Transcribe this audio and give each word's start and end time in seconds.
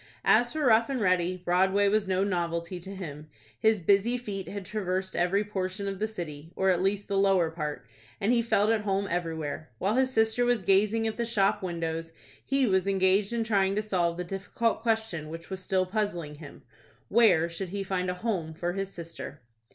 As 0.25 0.51
for 0.53 0.65
Rough 0.65 0.89
and 0.89 0.99
Ready, 0.99 1.37
Broadway 1.45 1.87
was 1.87 2.07
no 2.07 2.23
novelty 2.23 2.79
to 2.79 2.95
him. 2.95 3.27
His 3.59 3.79
busy 3.81 4.17
feet 4.17 4.47
had 4.47 4.65
traversed 4.65 5.15
every 5.15 5.43
portion 5.43 5.87
of 5.87 5.99
the 5.99 6.07
city, 6.07 6.51
or 6.55 6.71
at 6.71 6.81
least 6.81 7.07
the 7.07 7.19
lower 7.19 7.51
part, 7.51 7.85
and 8.19 8.33
he 8.33 8.41
felt 8.41 8.71
at 8.71 8.81
home 8.81 9.07
everywhere. 9.11 9.69
While 9.77 9.93
his 9.97 10.11
sister 10.11 10.43
was 10.43 10.63
gazing 10.63 11.05
at 11.05 11.17
the 11.17 11.25
shop 11.27 11.61
windows, 11.61 12.13
he 12.43 12.65
was 12.65 12.87
engaged 12.87 13.31
in 13.31 13.43
trying 13.43 13.75
to 13.75 13.83
solve 13.83 14.17
the 14.17 14.23
difficult 14.23 14.79
question 14.81 15.29
which 15.29 15.51
was 15.51 15.59
still 15.63 15.85
puzzling 15.85 16.33
him,—"Where 16.33 17.47
should 17.47 17.69
he 17.69 17.83
find 17.83 18.09
a 18.09 18.15
home 18.15 18.55
for 18.55 18.73
his 18.73 18.91
sister?" 18.91 19.41